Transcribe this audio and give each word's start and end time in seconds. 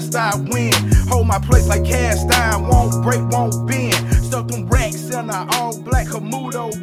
must 0.00 0.16
I 0.16 0.34
win. 0.36 0.72
Hold 1.08 1.26
my 1.26 1.38
place 1.38 1.68
like 1.68 1.84
cast 1.84 2.32
iron, 2.32 2.68
won't 2.68 3.02
break, 3.02 3.20
won't 3.28 3.68
bend. 3.68 3.94
Stuck 4.24 4.48
them 4.48 4.66
racks 4.68 5.10
in 5.10 5.30
all 5.30 5.78
black 5.82 6.06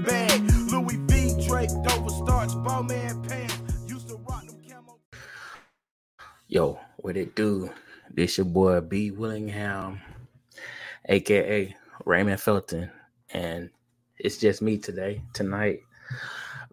bag. 0.05 0.41
Louis 0.71 0.97
V, 1.07 1.41
starch, 1.41 2.51
Bowman 2.63 3.23
pants. 3.23 3.57
Used 3.87 4.09
to 4.09 4.17
rock 4.17 4.45
them 4.45 4.57
camo. 4.69 4.99
Yo, 6.47 6.79
what 6.97 7.17
it 7.17 7.35
do? 7.35 7.71
This 8.11 8.37
your 8.37 8.45
boy 8.45 8.81
B 8.81 9.09
Willingham, 9.09 9.99
aka 11.09 11.75
Raymond 12.05 12.39
Felton, 12.39 12.91
and 13.31 13.71
it's 14.17 14.37
just 14.37 14.61
me 14.61 14.77
today. 14.77 15.23
Tonight, 15.33 15.79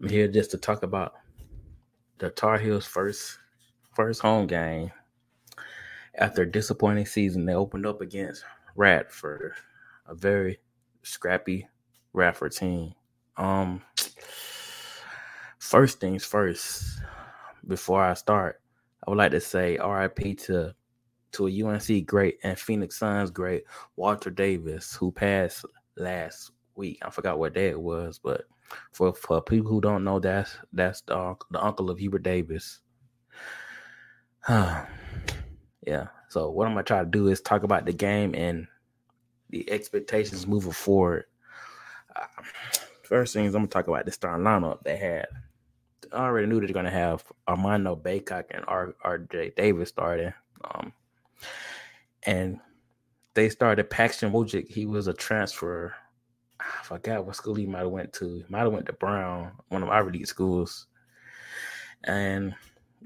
I'm 0.00 0.08
here 0.10 0.28
just 0.28 0.50
to 0.50 0.58
talk 0.58 0.82
about 0.82 1.14
the 2.18 2.28
Tar 2.28 2.58
Heels' 2.58 2.86
first 2.86 3.38
first 3.94 4.20
home 4.20 4.46
game 4.46 4.90
after 6.18 6.42
a 6.42 6.50
disappointing 6.50 7.06
season. 7.06 7.44
They 7.44 7.54
opened 7.54 7.86
up 7.86 8.00
against 8.00 8.44
Radford, 8.76 9.52
a 10.06 10.14
very 10.14 10.58
scrappy 11.02 11.68
Radford 12.12 12.52
team. 12.52 12.94
Um, 13.36 13.82
first 15.58 16.00
things 16.00 16.24
first, 16.24 17.00
before 17.66 18.02
I 18.02 18.14
start, 18.14 18.60
I 19.06 19.10
would 19.10 19.18
like 19.18 19.32
to 19.32 19.40
say 19.40 19.78
RIP 19.78 20.38
to 20.40 20.74
to 21.32 21.48
a 21.48 21.62
UNC 21.64 22.06
great 22.06 22.38
and 22.44 22.56
Phoenix 22.56 22.96
Suns 22.96 23.30
great, 23.30 23.64
Walter 23.96 24.30
Davis, 24.30 24.94
who 24.94 25.10
passed 25.10 25.64
last 25.96 26.52
week. 26.76 26.98
I 27.04 27.10
forgot 27.10 27.40
what 27.40 27.54
day 27.54 27.68
it 27.68 27.80
was, 27.80 28.20
but 28.22 28.44
for 28.92 29.12
for 29.14 29.42
people 29.42 29.70
who 29.70 29.80
don't 29.80 30.04
know, 30.04 30.20
that's 30.20 30.56
that's 30.72 31.00
the, 31.02 31.34
the 31.50 31.62
uncle 31.62 31.90
of 31.90 31.98
Hubert 31.98 32.22
Davis. 32.22 32.80
yeah. 35.86 36.08
So 36.28 36.50
what 36.50 36.66
I'm 36.66 36.74
gonna 36.74 36.84
try 36.84 37.00
to 37.00 37.06
do 37.06 37.28
is 37.28 37.40
talk 37.40 37.62
about 37.62 37.86
the 37.86 37.92
game 37.92 38.34
and 38.34 38.66
the 39.50 39.70
expectations 39.70 40.46
moving 40.46 40.72
forward. 40.72 41.24
Uh, 42.14 42.26
first 43.02 43.34
things 43.34 43.54
I'm 43.54 43.62
gonna 43.62 43.68
talk 43.68 43.88
about 43.88 44.06
the 44.06 44.12
starting 44.12 44.44
lineup 44.44 44.82
they 44.82 44.96
had. 44.96 45.26
I 46.12 46.26
already 46.26 46.46
knew 46.46 46.60
they're 46.60 46.68
gonna 46.68 46.90
have 46.90 47.24
Armando 47.48 47.96
Bacot 47.96 48.44
and 48.50 48.64
R- 48.66 48.94
RJ 49.04 49.56
Davis 49.56 49.90
starting. 49.90 50.32
Um, 50.64 50.92
and 52.24 52.60
they 53.34 53.48
started 53.48 53.90
Paxson 53.90 54.32
Wojcik. 54.32 54.70
He 54.70 54.86
was 54.86 55.06
a 55.06 55.12
transfer. 55.12 55.94
I 56.60 56.82
forgot 56.84 57.26
what 57.26 57.36
school 57.36 57.54
he 57.54 57.66
might 57.66 57.80
have 57.80 57.90
went 57.90 58.12
to. 58.14 58.44
Might 58.48 58.60
have 58.60 58.72
went 58.72 58.86
to 58.86 58.92
Brown, 58.92 59.52
one 59.68 59.82
of 59.82 59.88
Ivy 59.88 60.12
League 60.12 60.26
schools. 60.26 60.86
And 62.04 62.54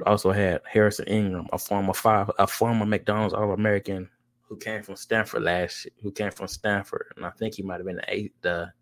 also 0.06 0.30
had 0.30 0.60
Harrison 0.70 1.06
Ingram, 1.06 1.46
a 1.52 1.58
former 1.58 1.92
five, 1.92 2.30
a 2.38 2.46
former 2.46 2.86
McDonald's 2.86 3.34
All 3.34 3.52
American 3.52 4.08
who 4.42 4.56
came 4.56 4.82
from 4.82 4.96
Stanford 4.96 5.42
last, 5.42 5.84
year, 5.84 5.92
who 6.02 6.10
came 6.10 6.30
from 6.30 6.48
Stanford, 6.48 7.12
and 7.16 7.26
I 7.26 7.30
think 7.30 7.54
he 7.54 7.62
might 7.62 7.76
have 7.76 7.86
been 7.86 7.96
the 7.96 8.04
eight, 8.08 8.32
the 8.40 8.72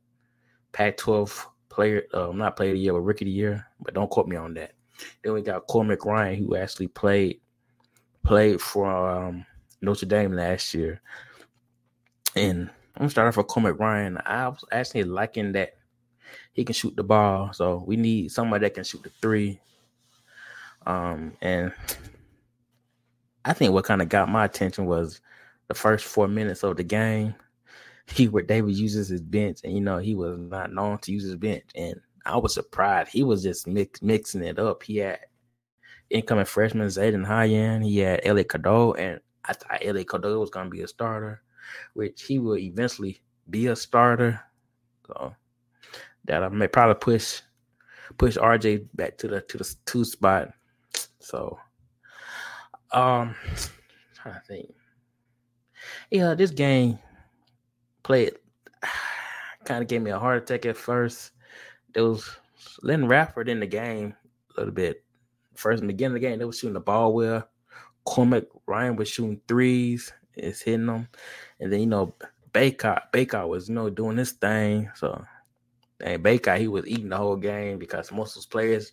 Pac-12 0.73 1.47
player, 1.69 2.05
uh, 2.15 2.31
not 2.33 2.57
player 2.57 2.71
of 2.71 2.77
the 2.77 2.81
year, 2.81 2.93
but 2.93 3.01
rookie 3.01 3.25
of 3.25 3.27
the 3.27 3.33
year. 3.33 3.67
But 3.81 3.95
don't 3.95 4.11
quote 4.11 4.29
me 4.29 4.37
on 4.37 4.55
that. 4.55 4.73
Then 5.23 5.33
we 5.33 5.43
got 5.43 5.67
Cormac 5.67 6.05
Ryan, 6.05 6.37
who 6.37 6.57
actually 6.57 6.89
played 6.89 7.41
played 8.25 8.61
for 8.61 8.87
um, 8.89 9.47
Notre 9.81 10.07
Dame 10.07 10.33
last 10.33 10.75
year. 10.75 11.01
And 12.35 12.71
I'm 12.95 13.01
gonna 13.01 13.11
start 13.11 13.29
off 13.29 13.37
with 13.37 13.47
Cormac 13.47 13.79
Ryan. 13.79 14.19
I 14.25 14.49
was 14.49 14.65
actually 14.73 15.05
liking 15.05 15.53
that 15.53 15.75
he 16.53 16.65
can 16.65 16.75
shoot 16.75 16.97
the 16.97 17.05
ball. 17.05 17.53
So 17.53 17.85
we 17.87 17.97
need 17.97 18.33
somebody 18.33 18.65
that 18.65 18.75
can 18.75 18.85
shoot 18.85 19.03
the 19.03 19.11
three. 19.21 19.61
Um, 20.87 21.33
and 21.41 21.73
I 23.45 23.53
think 23.53 23.73
what 23.73 23.85
kind 23.85 24.03
of 24.03 24.09
got 24.09 24.29
my 24.29 24.45
attention 24.45 24.87
was 24.87 25.21
the 25.69 25.75
first 25.75 26.05
four 26.05 26.29
minutes 26.29 26.63
of 26.63 26.77
the 26.77 26.85
game. 26.85 27.35
He 28.09 28.29
where 28.29 28.43
David 28.43 28.77
uses 28.77 29.09
his 29.09 29.21
bench, 29.21 29.61
and 29.65 29.73
you 29.73 29.81
know 29.81 29.99
he 29.99 30.15
was 30.15 30.39
not 30.39 30.73
known 30.73 30.99
to 30.99 31.13
use 31.13 31.25
his 31.25 31.37
bench, 31.37 31.65
and 31.75 32.01
I 32.25 32.37
was 32.37 32.55
surprised. 32.55 33.11
He 33.11 33.25
was 33.25 33.43
just 33.43 33.67
mix, 33.67 34.01
mixing 34.01 34.43
it 34.43 34.59
up. 34.59 34.85
He 34.85 34.99
had 34.99 35.21
incoming 36.11 36.45
freshman 36.45 36.87
Zayden 36.87 37.25
High. 37.25 37.49
He 37.49 37.99
had 37.99 38.21
Elliot 38.25 38.49
Cadeau, 38.49 38.93
and 38.95 39.21
I 39.45 39.53
thought 39.55 39.79
Elliot 39.83 40.09
Cadeau 40.09 40.39
was 40.39 40.51
going 40.51 40.67
to 40.67 40.71
be 40.71 40.83
a 40.83 40.89
starter, 40.89 41.43
which 41.95 42.23
he 42.23 42.39
will 42.39 42.59
eventually 42.59 43.21
be 43.51 43.67
a 43.67 43.77
starter. 43.77 44.41
So 45.07 45.35
that 46.27 46.43
I 46.43 46.49
may 46.49 46.69
probably 46.69 46.97
push 47.01 47.43
push 48.19 48.37
RJ 48.37 48.89
back 48.95 49.19
to 49.19 49.29
the 49.29 49.41
to 49.43 49.59
the 49.59 49.75
two 49.85 50.05
spot. 50.05 50.53
So, 51.27 51.59
um, 52.93 53.35
trying 54.15 54.35
to 54.35 54.41
think. 54.47 54.73
Yeah, 56.13 56.35
this 56.35 56.53
game 56.53 57.01
played 58.05 58.35
kind 59.65 59.83
of 59.83 59.89
gave 59.89 60.03
me 60.03 60.13
a 60.13 60.21
heart 60.21 60.45
attack 60.45 60.67
at 60.67 60.77
first. 60.77 61.33
It 61.97 62.01
was 62.01 62.31
letting 62.81 63.09
Radford 63.09 63.49
in 63.49 63.59
the 63.59 63.67
game 63.67 64.15
a 64.57 64.61
little 64.61 64.73
bit. 64.73 65.03
First 65.57 65.81
in 65.81 65.89
the 65.89 65.95
beginning 65.95 66.15
of 66.17 66.23
the 66.23 66.29
game, 66.29 66.39
they 66.39 66.45
were 66.45 66.53
shooting 66.53 66.75
the 66.75 66.81
ball 66.81 67.13
well. 67.13 67.49
Cormac 68.05 68.45
Ryan 68.69 68.95
was 68.95 69.09
shooting 69.09 69.41
threes, 69.49 70.13
is 70.37 70.61
hitting 70.61 70.87
them, 70.87 71.09
and 71.59 71.73
then 71.73 71.81
you 71.81 71.87
know 71.87 72.15
Bacot 72.53 73.11
Bacot 73.13 73.49
was 73.49 73.69
you 73.69 73.75
know 73.75 73.91
doing 73.91 74.15
this 74.15 74.31
thing. 74.31 74.93
So, 74.95 75.25
and 75.99 76.23
Bacot 76.23 76.61
he 76.61 76.69
was 76.69 76.87
eating 76.87 77.09
the 77.09 77.17
whole 77.17 77.35
game 77.35 77.81
because 77.81 78.13
most 78.13 78.31
of 78.31 78.35
those 78.37 78.47
players 78.47 78.93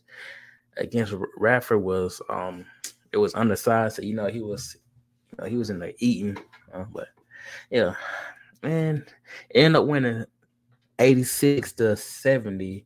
against 0.78 1.14
Radford 1.38 1.82
was 1.82 2.22
um 2.30 2.66
it 3.12 3.18
was 3.18 3.36
undersized, 3.36 3.96
so 3.96 4.02
you 4.02 4.16
know 4.16 4.28
he 4.28 4.42
was 4.42 4.78
you 5.32 5.38
know, 5.44 5.50
he 5.50 5.58
was 5.58 5.70
in 5.70 5.80
the 5.80 5.94
eating, 6.00 6.38
uh, 6.74 6.86
but 6.92 7.10
yeah, 7.70 7.94
man, 8.62 9.06
ended 9.54 9.76
up 9.76 9.88
winning 9.88 10.26
eighty 11.00 11.24
six 11.24 11.74
to 11.74 11.96
seventy, 11.96 12.86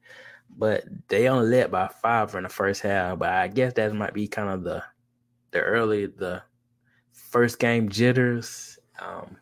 but 0.58 0.84
they 1.08 1.28
only 1.30 1.48
led 1.50 1.72
by 1.72 1.88
five 2.02 2.34
in 2.36 2.44
the 2.44 2.50
first 2.50 2.82
half. 2.82 3.20
But 3.20 3.30
I 3.30 3.48
guess 3.48 3.74
that 3.74 3.94
might 3.94 4.14
be 4.14 4.28
kind 4.28 4.50
of 4.50 4.64
the 4.64 4.84
the 5.52 5.62
early 5.62 6.08
the 6.08 6.42
first 7.12 7.60
game 7.60 7.90
jitters. 7.90 8.80
Um, 9.00 9.38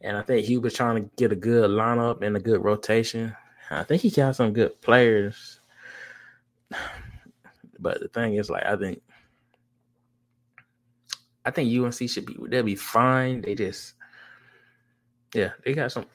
and 0.00 0.16
I 0.16 0.22
think 0.22 0.46
he 0.46 0.58
was 0.58 0.74
trying 0.74 1.02
to 1.02 1.10
get 1.16 1.32
a 1.32 1.36
good 1.36 1.70
lineup 1.70 2.22
and 2.22 2.36
a 2.36 2.40
good 2.40 2.62
rotation. 2.62 3.34
I 3.70 3.82
think 3.82 4.02
he 4.02 4.10
got 4.10 4.36
some 4.36 4.52
good 4.52 4.80
players. 4.80 5.57
But 7.78 8.00
the 8.00 8.08
thing 8.08 8.34
is, 8.34 8.50
like, 8.50 8.64
I 8.64 8.76
think 8.76 9.02
I 11.44 11.50
think 11.50 11.72
UNC 11.72 12.10
should 12.10 12.26
be 12.26 12.36
they'll 12.48 12.62
be 12.62 12.74
fine. 12.74 13.40
They 13.40 13.54
just 13.54 13.94
yeah, 15.34 15.52
they 15.64 15.72
got 15.72 15.92
some 15.92 16.06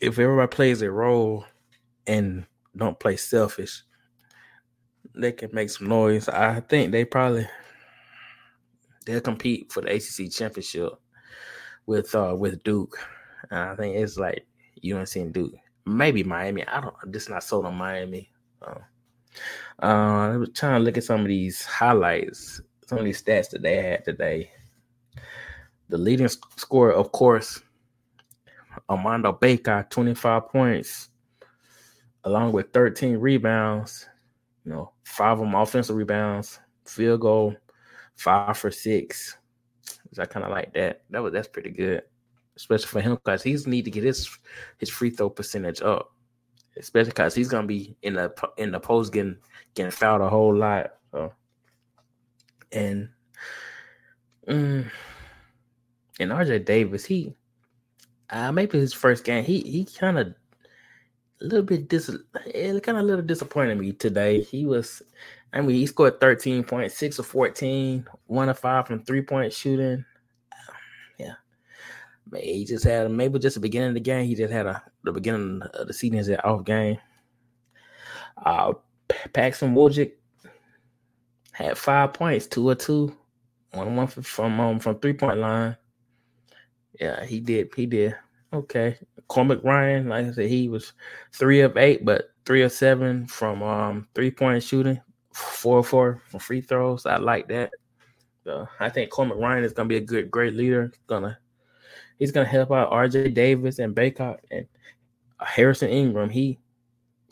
if 0.00 0.18
everybody 0.18 0.48
plays 0.48 0.80
their 0.80 0.90
role 0.90 1.44
and 2.08 2.44
don't 2.76 2.98
play 2.98 3.16
selfish, 3.16 3.84
they 5.14 5.30
can 5.30 5.50
make 5.52 5.70
some 5.70 5.88
noise. 5.88 6.28
I 6.28 6.58
think 6.60 6.90
they 6.90 7.04
probably 7.04 7.48
they'll 9.06 9.20
compete 9.20 9.72
for 9.72 9.80
the 9.80 9.94
ACC 9.94 10.32
championship 10.32 10.92
with 11.86 12.12
uh 12.14 12.34
with 12.36 12.64
Duke. 12.64 12.98
And 13.50 13.60
I 13.60 13.76
think 13.76 13.96
it's 13.96 14.16
like 14.16 14.44
UNC 14.84 15.14
and 15.14 15.32
Duke, 15.32 15.54
maybe 15.86 16.24
Miami. 16.24 16.66
I 16.66 16.80
don't. 16.80 16.96
I'm 17.00 17.12
just 17.12 17.30
not 17.30 17.44
sold 17.44 17.66
on 17.66 17.76
Miami. 17.76 18.28
Uh, 18.60 18.74
uh, 19.82 19.86
I 20.32 20.36
was 20.36 20.50
trying 20.54 20.80
to 20.80 20.84
look 20.84 20.96
at 20.96 21.04
some 21.04 21.20
of 21.20 21.28
these 21.28 21.64
highlights, 21.64 22.60
some 22.86 22.98
of 22.98 23.04
these 23.04 23.22
stats 23.22 23.50
that 23.50 23.62
they 23.62 23.76
had 23.76 24.04
today. 24.04 24.50
The 25.88 25.98
leading 25.98 26.28
scorer, 26.28 26.92
of 26.92 27.12
course, 27.12 27.60
Armando 28.88 29.32
Bacot, 29.32 29.90
25 29.90 30.48
points, 30.48 31.10
along 32.24 32.52
with 32.52 32.72
13 32.72 33.16
rebounds. 33.16 34.08
You 34.64 34.72
know, 34.72 34.92
five 35.04 35.32
of 35.32 35.40
them 35.40 35.54
offensive 35.54 35.96
rebounds, 35.96 36.60
field 36.84 37.20
goal, 37.20 37.56
five 38.14 38.56
for 38.56 38.70
six. 38.70 39.36
I 40.18 40.26
kind 40.26 40.44
of 40.44 40.52
like 40.52 40.72
that. 40.74 41.02
That 41.10 41.22
was 41.22 41.32
that's 41.32 41.48
pretty 41.48 41.70
good, 41.70 42.02
especially 42.56 42.88
for 42.88 43.00
him 43.00 43.14
because 43.14 43.42
he's 43.42 43.66
need 43.66 43.84
to 43.86 43.90
get 43.90 44.04
his 44.04 44.28
his 44.78 44.90
free 44.90 45.10
throw 45.10 45.30
percentage 45.30 45.80
up, 45.80 46.14
especially 46.76 47.10
because 47.10 47.34
he's 47.34 47.48
gonna 47.48 47.66
be 47.66 47.96
in 48.02 48.14
the 48.14 48.32
in 48.56 48.72
the 48.72 48.80
post 48.80 49.12
getting 49.12 49.36
getting 49.74 49.90
fouled 49.90 50.22
a 50.22 50.28
whole 50.28 50.54
lot. 50.54 50.94
So, 51.10 51.32
and 52.72 53.08
mm, 54.48 54.90
and 56.20 56.30
RJ 56.30 56.64
Davis, 56.64 57.04
he 57.04 57.34
uh, 58.30 58.52
maybe 58.52 58.78
his 58.78 58.92
first 58.92 59.24
game, 59.24 59.44
he 59.44 59.60
he 59.60 59.84
kind 59.84 60.18
of 60.18 60.28
a 60.28 61.44
little 61.44 61.64
bit 61.64 61.88
dis, 61.88 62.10
kind 62.44 62.88
of 62.88 62.96
a 62.98 63.02
little 63.02 63.24
disappointed 63.24 63.78
me 63.78 63.92
today. 63.92 64.40
He 64.40 64.64
was 64.64 65.02
I 65.52 65.60
mean, 65.60 65.76
he 65.76 65.86
scored 65.86 66.20
13 66.20 66.64
points, 66.64 66.96
six 66.96 67.18
of 67.18 67.26
14, 67.26 68.06
one 68.26 68.48
of 68.48 68.58
five 68.58 68.86
from 68.86 69.04
three 69.04 69.22
point 69.22 69.52
shooting. 69.52 70.04
Yeah. 72.32 72.40
He 72.40 72.64
just 72.64 72.84
had 72.84 73.10
maybe 73.10 73.38
just 73.38 73.54
the 73.54 73.60
beginning 73.60 73.88
of 73.88 73.94
the 73.94 74.00
game. 74.00 74.26
He 74.26 74.34
just 74.34 74.52
had 74.52 74.66
a 74.66 74.82
the 75.04 75.12
beginning 75.12 75.62
of 75.74 75.86
the 75.86 75.92
season 75.92 76.18
is 76.18 76.28
an 76.28 76.36
off 76.40 76.64
game. 76.64 76.98
Uh 78.44 78.72
Paxson 79.32 79.74
Wojcik 79.74 80.12
had 81.52 81.76
five 81.76 82.14
points, 82.14 82.46
two 82.46 82.68
or 82.68 82.74
two, 82.74 83.14
one 83.72 83.94
one 83.96 84.06
from 84.06 84.58
um, 84.60 84.80
from 84.80 84.98
three 84.98 85.12
point 85.12 85.38
line. 85.38 85.76
Yeah, 87.00 87.24
he 87.24 87.40
did. 87.40 87.70
He 87.74 87.86
did 87.86 88.16
okay. 88.52 88.98
Cormac 89.28 89.62
Ryan, 89.64 90.08
like 90.08 90.26
I 90.26 90.32
said, 90.32 90.48
he 90.48 90.68
was 90.68 90.92
three 91.32 91.60
of 91.60 91.76
eight, 91.76 92.04
but 92.04 92.30
three 92.44 92.62
of 92.62 92.72
seven 92.72 93.26
from 93.26 93.62
um 93.62 94.08
three 94.14 94.30
point 94.30 94.62
shooting, 94.62 95.00
four 95.34 95.78
of 95.78 95.86
four 95.86 96.22
from 96.28 96.40
free 96.40 96.60
throws. 96.60 97.06
I 97.06 97.16
like 97.16 97.48
that. 97.48 97.70
So 98.44 98.66
I 98.80 98.88
think 98.88 99.10
Cormac 99.10 99.38
Ryan 99.38 99.64
is 99.64 99.72
gonna 99.72 99.88
be 99.88 99.96
a 99.96 100.00
good, 100.00 100.30
great 100.30 100.54
leader. 100.54 100.92
Gonna 101.06 101.38
he's 102.22 102.30
gonna 102.30 102.46
help 102.46 102.70
out 102.70 102.92
RJ 102.92 103.34
Davis 103.34 103.80
and 103.80 103.96
Bacot 103.96 104.38
and 104.52 104.64
Harrison 105.40 105.88
Ingram. 105.88 106.30
He 106.30 106.60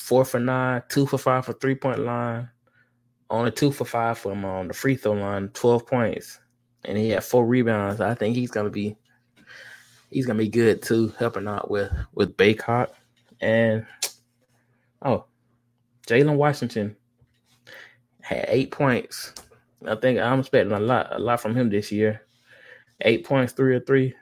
four 0.01 0.25
for 0.25 0.41
nine, 0.41 0.83
two 0.89 1.07
for 1.07 1.17
five 1.17 1.45
for 1.45 1.53
three 1.53 1.77
point 1.77 2.01
line, 2.01 2.51
only 3.31 3.53
two 3.53 3.71
for 3.71 3.85
five 3.85 4.19
from 4.19 4.45
on 4.45 4.63
um, 4.63 4.69
the 4.69 4.75
free 4.75 4.97
throw 4.97 5.13
line, 5.13 5.49
twelve 5.51 5.87
points, 5.87 6.41
and 6.85 6.99
he 6.99 7.11
had 7.11 7.23
four 7.23 7.47
rebounds. 7.47 8.01
I 8.01 8.15
think 8.15 8.35
he's 8.35 8.51
gonna 8.51 8.69
be 8.69 8.97
he's 10.11 10.27
gonna 10.27 10.41
be 10.41 10.49
good 10.49 10.83
too, 10.83 11.15
helping 11.21 11.47
out 11.47 11.71
with 11.71 11.93
with 12.15 12.37
Bacot 12.37 12.89
and 13.41 13.87
oh, 15.03 15.25
Jalen 16.09 16.35
Washington 16.35 16.97
had 18.23 18.45
eight 18.49 18.73
points. 18.73 19.35
I 19.87 19.95
think 19.95 20.19
I'm 20.19 20.41
expecting 20.41 20.73
a 20.73 20.81
lot, 20.81 21.15
a 21.15 21.21
lot 21.21 21.41
from 21.41 21.55
him 21.55 21.71
this 21.71 21.93
year. 21.93 22.23
Eight 23.03 23.25
points, 23.25 23.53
three 23.53 23.77
or 23.77 23.81
three, 23.81 24.15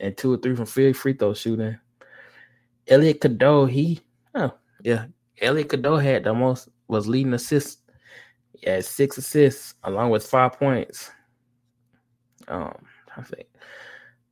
and 0.00 0.16
two 0.16 0.32
or 0.32 0.36
three 0.38 0.56
from 0.56 0.66
free 0.66 0.92
free 0.92 1.12
throw 1.12 1.34
shooting. 1.34 1.78
Elliot 2.88 3.20
Cadeau, 3.20 3.66
he 3.66 4.00
oh 4.34 4.52
yeah, 4.82 5.06
Elliot 5.40 5.68
Cadeau 5.68 5.96
had 5.96 6.24
the 6.24 6.34
most 6.34 6.68
was 6.88 7.06
leading 7.06 7.34
assists. 7.34 7.82
He 8.54 8.68
had 8.68 8.84
six 8.84 9.16
assists 9.18 9.74
along 9.84 10.10
with 10.10 10.26
five 10.26 10.58
points. 10.58 11.10
Um, 12.48 12.74
I 13.16 13.22
think 13.22 13.46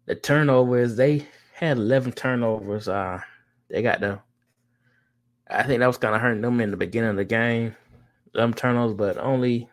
the 0.06 0.14
turnovers 0.14 0.96
they 0.96 1.26
had 1.54 1.76
eleven 1.76 2.12
turnovers. 2.12 2.88
Uh, 2.88 3.20
they 3.68 3.82
got 3.82 4.00
the. 4.00 4.20
I 5.50 5.62
think 5.62 5.80
that 5.80 5.86
was 5.86 5.98
kind 5.98 6.14
of 6.14 6.20
hurting 6.20 6.42
them 6.42 6.60
in 6.60 6.70
the 6.70 6.76
beginning 6.76 7.10
of 7.10 7.16
the 7.16 7.24
game. 7.24 7.76
Them 8.34 8.52
turnovers, 8.52 8.94
but 8.94 9.18
only 9.18 9.68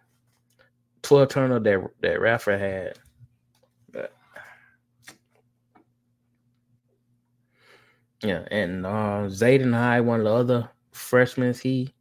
twelve 1.01 1.29
turnovers 1.29 1.63
that 1.63 1.89
that 2.01 2.21
Rafa 2.21 2.57
had. 2.57 2.99
Yeah, 8.25 8.43
and 8.51 8.85
uh, 8.85 9.27
Zayden 9.27 9.73
High, 9.73 10.01
one 10.01 10.19
of 10.19 10.25
the 10.25 10.33
other 10.33 10.69
freshmen, 10.91 11.53
he 11.53 11.93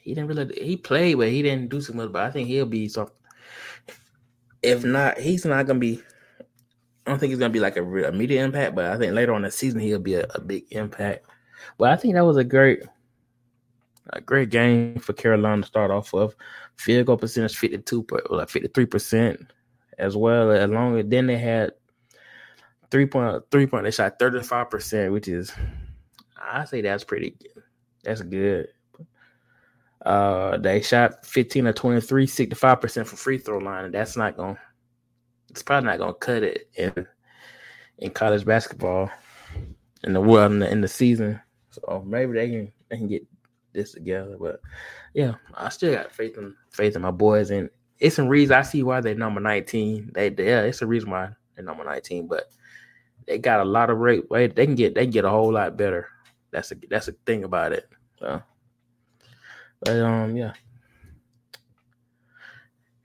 he 0.00 0.14
didn't 0.14 0.28
really 0.28 0.54
he 0.64 0.76
played, 0.76 1.18
but 1.18 1.28
he 1.28 1.42
didn't 1.42 1.68
do 1.68 1.80
so 1.80 1.92
much. 1.92 2.10
But 2.12 2.22
I 2.22 2.30
think 2.30 2.48
he'll 2.48 2.66
be 2.66 2.88
something. 2.88 3.14
If 4.62 4.84
not, 4.84 5.18
he's 5.18 5.44
not 5.44 5.66
gonna 5.66 5.78
be. 5.78 6.02
I 7.06 7.10
don't 7.10 7.18
think 7.18 7.30
he's 7.30 7.38
gonna 7.38 7.52
be 7.52 7.60
like 7.60 7.76
a 7.76 7.82
real 7.82 8.06
immediate 8.06 8.42
impact, 8.42 8.74
but 8.74 8.86
I 8.86 8.96
think 8.96 9.12
later 9.12 9.34
on 9.34 9.42
the 9.42 9.50
season 9.50 9.80
he'll 9.80 9.98
be 9.98 10.14
a, 10.14 10.26
a 10.34 10.40
big 10.40 10.64
impact. 10.70 11.26
But 11.76 11.90
I 11.90 11.96
think 11.96 12.14
that 12.14 12.24
was 12.24 12.36
a 12.36 12.44
great, 12.44 12.82
a 14.10 14.20
great 14.20 14.50
game 14.50 14.98
for 14.98 15.12
Carolina 15.12 15.62
to 15.62 15.68
start 15.68 15.90
off 15.90 16.12
with. 16.12 16.34
Field 16.76 17.06
goal 17.06 17.16
percentage 17.16 17.56
fifty 17.56 17.78
two, 17.78 18.06
like 18.30 18.48
fifty 18.48 18.68
three 18.68 18.86
percent, 18.86 19.52
as 19.98 20.16
well. 20.16 20.50
As 20.50 20.70
long 20.70 20.98
as 20.98 21.06
then 21.08 21.26
they 21.26 21.38
had 21.38 21.72
three 22.90 23.06
point 23.06 23.42
three 23.50 23.66
point. 23.66 23.84
They 23.84 23.90
shot 23.90 24.18
thirty 24.18 24.42
five 24.42 24.70
percent, 24.70 25.12
which 25.12 25.28
is 25.28 25.52
I 26.40 26.64
say 26.64 26.80
that's 26.80 27.04
pretty 27.04 27.30
good. 27.30 27.62
That's 28.04 28.22
good. 28.22 28.68
Uh, 30.04 30.56
they 30.58 30.80
shot 30.80 31.26
15 31.26 31.66
or 31.66 31.72
23, 31.72 32.26
65% 32.26 33.06
from 33.06 33.18
free 33.18 33.36
throw 33.36 33.58
line, 33.58 33.86
and 33.86 33.94
that's 33.94 34.16
not 34.16 34.36
to, 34.36 34.56
it's 35.50 35.62
probably 35.62 35.90
not 35.90 36.06
to 36.06 36.14
cut 36.14 36.42
it 36.42 36.68
in 36.76 37.06
in 37.98 38.10
college 38.10 38.44
basketball 38.44 39.10
in 40.04 40.12
the 40.12 40.20
world 40.20 40.52
in 40.52 40.58
the, 40.60 40.70
in 40.70 40.80
the 40.80 40.88
season. 40.88 41.40
So 41.70 42.04
maybe 42.06 42.32
they 42.32 42.48
can 42.48 42.72
they 42.88 42.96
can 42.96 43.08
get 43.08 43.26
this 43.72 43.92
together. 43.92 44.36
But 44.38 44.60
yeah, 45.14 45.34
I 45.54 45.68
still 45.68 45.94
got 45.94 46.12
faith 46.12 46.38
in 46.38 46.54
faith 46.70 46.96
in 46.96 47.02
my 47.02 47.10
boys, 47.10 47.50
and 47.50 47.68
it's 47.98 48.16
some 48.16 48.28
reason 48.28 48.56
I 48.56 48.62
see 48.62 48.82
why 48.82 49.00
they're 49.00 49.14
number 49.14 49.40
19. 49.40 50.12
They 50.14 50.28
yeah, 50.28 50.62
it's 50.62 50.82
a 50.82 50.86
reason 50.86 51.10
why 51.10 51.30
they're 51.54 51.64
number 51.64 51.84
19, 51.84 52.28
but 52.28 52.50
they 53.28 53.38
got 53.38 53.60
a 53.60 53.64
lot 53.64 53.90
of 53.90 53.98
rate. 53.98 54.24
They 54.30 54.48
can 54.48 54.74
get 54.74 54.94
they 54.94 55.02
can 55.02 55.10
get 55.10 55.26
a 55.26 55.30
whole 55.30 55.52
lot 55.52 55.76
better. 55.76 56.08
That's 56.50 56.72
a 56.72 56.76
that's 56.88 57.08
a 57.08 57.12
thing 57.26 57.44
about 57.44 57.72
it. 57.72 57.88
So, 58.18 58.42
but 59.80 59.96
um, 60.00 60.34
yeah, 60.34 60.54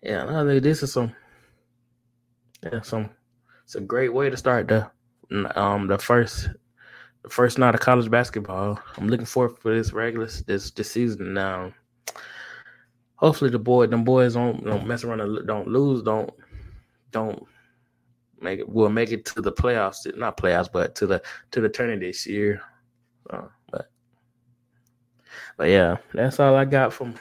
yeah. 0.02 0.24
No, 0.24 0.60
this 0.60 0.82
is 0.82 0.94
some, 0.94 1.14
yeah, 2.64 2.82
some. 2.82 3.10
It's 3.66 3.76
a 3.76 3.82
great 3.82 4.14
way 4.14 4.30
to 4.30 4.38
start 4.38 4.70
the 4.70 4.90
um 5.60 5.88
the 5.88 5.98
first 5.98 6.50
the 7.24 7.30
first 7.30 7.60
night 7.60 7.76
of 7.76 7.82
college 7.82 8.10
basketball. 8.10 8.80
I'm 8.98 9.10
looking 9.10 9.26
forward 9.26 9.60
for 9.60 9.76
this 9.76 9.92
regular 9.92 10.28
this 10.48 10.72
this 10.72 10.92
season 10.92 11.34
now. 11.34 11.74
Hopefully 13.18 13.52
the 13.52 13.60
boy 13.60 13.88
them 13.88 14.06
boys 14.06 14.36
don't 14.36 14.64
don't 14.64 14.88
mess 14.88 15.04
around 15.04 15.22
and 15.22 15.46
don't 15.46 15.68
lose 15.68 16.02
don't 16.02 16.32
don't 17.12 17.46
make 18.44 18.60
it 18.60 18.70
will 18.70 18.90
make 18.90 19.12
it 19.12 19.26
to 19.26 19.42
the 19.42 19.52
playoffs 19.52 20.06
not 20.18 20.38
playoffs 20.38 20.70
but 20.72 20.96
to 20.96 21.08
the 21.08 21.22
to 21.52 21.62
the 21.62 21.70
tournament 21.70 22.02
this 22.02 22.28
year. 22.28 22.62
Uh, 23.30 23.48
but 23.72 23.90
but 25.58 25.70
yeah, 25.70 25.98
that's 26.14 26.40
all 26.40 26.56
I 26.56 26.66
got 26.66 26.94
from 26.94 27.16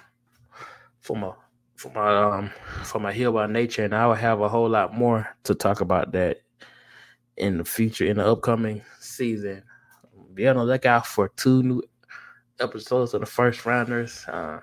from 1.01 1.21
my 1.21 1.33
from 1.77 1.95
my 1.95 2.23
um 2.23 2.51
from 2.85 3.03
my 3.03 3.13
Heel 3.13 3.33
by 3.33 3.47
Nature, 3.47 3.85
and 3.85 3.95
I 3.95 4.07
will 4.07 4.15
have 4.15 4.41
a 4.41 4.49
whole 4.49 4.69
lot 4.69 4.95
more 4.95 5.29
to 5.45 5.55
talk 5.55 5.81
about 5.81 6.13
that 6.13 6.43
in 7.37 7.59
the 7.59 7.65
future 7.65 8.07
in 8.07 8.19
the 8.19 8.27
upcoming 8.27 8.83
season. 9.01 9.63
Be 10.35 10.49
on 10.49 10.57
the 10.57 10.65
lookout 10.65 11.07
for 11.07 11.29
two 11.29 11.63
new 11.63 11.83
episodes 12.61 13.15
of 13.15 13.21
the 13.21 13.27
first 13.27 13.67
rounders. 13.67 14.25
Uh, 14.29 14.61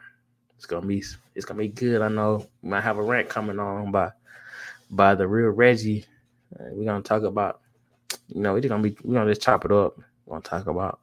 it's 0.55 0.65
gonna 0.65 0.85
be 0.85 1.03
it's 1.35 1.45
gonna 1.45 1.59
be 1.59 1.67
good. 1.67 2.01
I 2.01 2.07
know 2.07 2.47
we 2.61 2.69
might 2.69 2.81
have 2.81 2.97
a 2.97 3.03
rant 3.03 3.29
coming 3.29 3.59
on 3.59 3.91
by 3.91 4.11
by 4.89 5.15
the 5.15 5.27
real 5.27 5.49
Reggie. 5.49 6.05
We're 6.57 6.85
gonna 6.85 7.03
talk 7.03 7.23
about 7.23 7.61
you 8.27 8.41
know 8.41 8.53
we're 8.53 8.61
gonna 8.61 8.83
be 8.83 8.97
we're 9.03 9.15
gonna 9.15 9.31
just 9.31 9.41
chop 9.41 9.65
it 9.65 9.71
up. 9.71 9.97
We're 10.25 10.39
gonna 10.39 10.43
talk 10.43 10.67
about 10.67 10.99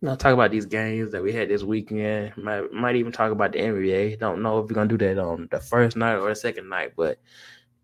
you 0.00 0.08
know, 0.08 0.16
talk 0.16 0.34
about 0.34 0.50
these 0.50 0.66
games 0.66 1.12
that 1.12 1.22
we 1.22 1.32
had 1.32 1.48
this 1.48 1.62
weekend. 1.62 2.36
Might 2.36 2.72
might 2.72 2.96
even 2.96 3.12
talk 3.12 3.32
about 3.32 3.52
the 3.52 3.58
NBA. 3.58 4.18
Don't 4.18 4.42
know 4.42 4.58
if 4.58 4.68
we're 4.68 4.74
gonna 4.74 4.88
do 4.88 4.98
that 4.98 5.18
on 5.18 5.48
the 5.50 5.60
first 5.60 5.96
night 5.96 6.16
or 6.16 6.28
the 6.28 6.34
second 6.36 6.68
night, 6.68 6.92
but 6.96 7.18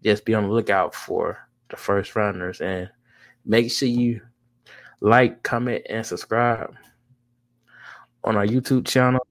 just 0.03 0.25
be 0.25 0.35
on 0.35 0.45
the 0.45 0.51
lookout 0.51 0.95
for 0.95 1.39
the 1.71 1.77
first 1.77 2.15
rounders 2.17 2.61
and 2.61 2.91
make 3.47 3.71
sure 3.71 3.89
you 3.89 4.21
like, 5.01 5.43
comment, 5.43 5.87
and 5.89 6.05
subscribe 6.05 6.75
on 8.25 8.37
our 8.37 8.47
YouTube 8.47 8.87
channel. 8.87 9.27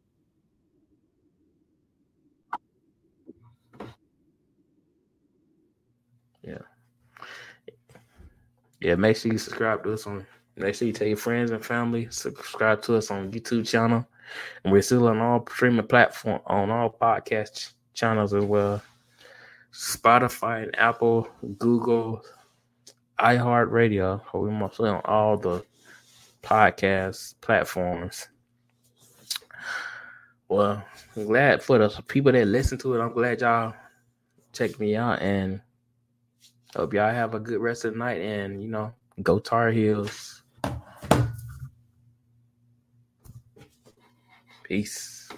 Yeah, 8.82 8.96
make 8.96 9.18
sure 9.18 9.32
you 9.32 9.38
subscribe 9.38 9.84
to 9.84 9.94
us 9.94 10.08
on 10.08 10.26
Make 10.60 10.76
sure 10.76 10.88
you 10.88 10.94
tell 10.94 11.08
your 11.08 11.16
friends 11.16 11.52
and 11.52 11.66
family. 11.66 12.10
Subscribe 12.12 12.82
to 12.82 12.98
us 12.98 13.10
on 13.10 13.32
YouTube 13.32 13.66
channel, 13.66 14.06
and 14.64 14.74
we're 14.74 14.82
still 14.82 15.08
on 15.08 15.20
all 15.20 15.46
streaming 15.50 15.88
platform 15.88 16.42
on 16.48 16.70
all 16.70 16.98
podcast 17.02 17.72
channels 17.94 18.34
as 18.34 18.44
well. 18.44 18.82
Spotify 19.72 20.64
and 20.64 20.78
Apple, 20.78 21.30
Google, 21.58 22.22
iHeartRadio. 23.20 24.22
We're 24.34 24.52
mostly 24.52 24.90
on 24.90 25.02
all 25.06 25.38
the 25.38 25.64
podcast 26.44 27.36
platforms. 27.40 28.28
Well, 30.50 30.84
I'm 31.16 31.26
glad 31.26 31.64
for 31.64 31.78
the 31.78 31.90
people 32.08 32.34
that 32.34 32.48
listen 32.48 32.78
to 32.80 32.96
it. 32.96 33.02
I'm 33.02 33.14
glad 33.14 33.40
y'all 33.40 33.74
check 34.52 34.78
me 34.78 34.98
out 34.98 35.22
and 35.22 35.62
hope 36.76 36.94
y'all 36.94 37.14
have 37.14 37.34
a 37.34 37.40
good 37.40 37.60
rest 37.60 37.86
of 37.86 37.94
the 37.94 38.00
night 38.00 38.22
and 38.22 38.62
you 38.62 38.68
know, 38.70 38.94
go 39.24 39.40
Tar 39.40 39.72
Heels. 39.72 40.44
Peace. 44.64 45.30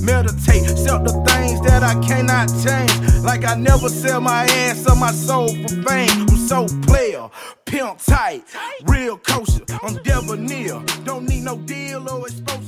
Meditate, 0.00 0.68
sell 0.76 1.02
the 1.02 1.12
things 1.26 1.60
that 1.62 1.82
I 1.82 1.94
cannot 2.06 2.48
change. 2.62 3.24
Like 3.24 3.44
I 3.44 3.54
never 3.54 3.88
sell 3.88 4.20
my 4.20 4.44
ass 4.44 4.86
or 4.88 4.94
my 4.96 5.10
soul 5.10 5.48
for 5.48 5.82
fame. 5.82 6.26
I'm 6.28 6.36
so 6.36 6.66
player, 6.82 7.28
pimp 7.64 7.98
tight, 7.98 8.44
real 8.84 9.16
kosher. 9.16 9.64
I'm 9.82 9.96
debonair. 10.02 10.80
Don't 11.04 11.26
need 11.26 11.42
no 11.42 11.56
deal 11.56 12.08
or 12.08 12.28
exposure. 12.28 12.63